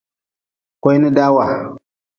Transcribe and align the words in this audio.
Koini 0.83 1.09
dawa. 1.15 1.45